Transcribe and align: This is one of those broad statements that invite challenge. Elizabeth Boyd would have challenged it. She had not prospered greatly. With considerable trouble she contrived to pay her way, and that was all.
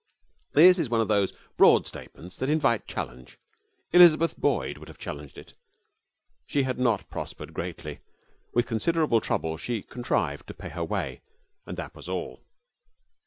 This 0.53 0.79
is 0.79 0.89
one 0.89 0.99
of 0.99 1.09
those 1.09 1.31
broad 1.57 1.85
statements 1.85 2.35
that 2.37 2.49
invite 2.49 2.87
challenge. 2.87 3.37
Elizabeth 3.93 4.35
Boyd 4.35 4.79
would 4.79 4.87
have 4.87 4.97
challenged 4.97 5.37
it. 5.37 5.53
She 6.47 6.63
had 6.63 6.79
not 6.79 7.07
prospered 7.11 7.53
greatly. 7.53 7.99
With 8.51 8.65
considerable 8.65 9.21
trouble 9.21 9.57
she 9.57 9.83
contrived 9.83 10.47
to 10.47 10.55
pay 10.55 10.69
her 10.69 10.83
way, 10.83 11.21
and 11.67 11.77
that 11.77 11.93
was 11.93 12.09
all. 12.09 12.41